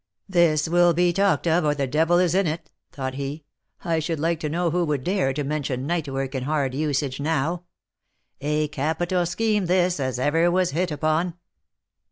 "This 0.27 0.67
will 0.67 0.95
be 0.95 1.13
talked 1.13 1.45
of, 1.45 1.63
or 1.63 1.75
the 1.75 1.85
devil 1.85 2.17
is 2.17 2.33
in 2.33 2.47
it," 2.47 2.71
thought 2.91 3.13
he. 3.13 3.43
"I 3.85 3.99
should 3.99 4.19
like 4.19 4.39
to 4.39 4.49
know 4.49 4.71
who 4.71 4.83
would 4.85 5.03
dare 5.03 5.31
to 5.31 5.43
mention 5.43 5.85
night 5.85 6.07
work 6.09 6.33
and 6.33 6.45
hard 6.45 6.73
usage 6.73 7.19
now. 7.19 7.65
A 8.41 8.67
capital 8.69 9.27
scheme 9.27 9.67
this, 9.67 9.99
as 9.99 10.17
ever 10.17 10.49
was 10.49 10.71
hit 10.71 10.89
upon." 10.89 11.35